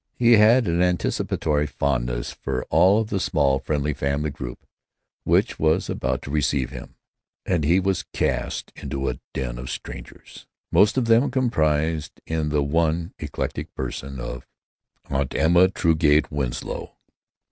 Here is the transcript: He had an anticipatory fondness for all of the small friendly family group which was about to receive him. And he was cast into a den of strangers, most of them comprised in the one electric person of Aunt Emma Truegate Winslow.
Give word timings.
He 0.15 0.31
had 0.31 0.67
an 0.67 0.81
anticipatory 0.81 1.67
fondness 1.67 2.31
for 2.31 2.63
all 2.71 2.99
of 3.01 3.11
the 3.11 3.19
small 3.19 3.59
friendly 3.59 3.93
family 3.93 4.31
group 4.31 4.65
which 5.25 5.59
was 5.59 5.91
about 5.91 6.23
to 6.23 6.31
receive 6.31 6.71
him. 6.71 6.95
And 7.45 7.63
he 7.63 7.79
was 7.79 8.05
cast 8.11 8.71
into 8.75 9.09
a 9.09 9.19
den 9.35 9.59
of 9.59 9.69
strangers, 9.69 10.47
most 10.71 10.97
of 10.97 11.05
them 11.05 11.29
comprised 11.29 12.19
in 12.25 12.49
the 12.49 12.63
one 12.63 13.13
electric 13.19 13.75
person 13.75 14.19
of 14.19 14.47
Aunt 15.07 15.35
Emma 15.35 15.67
Truegate 15.67 16.31
Winslow. 16.31 16.97